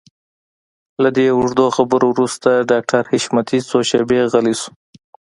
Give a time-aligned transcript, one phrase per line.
[1.03, 4.71] له دې اوږدو خبرو وروسته ډاکټر حشمتي څو شېبې غلی شو.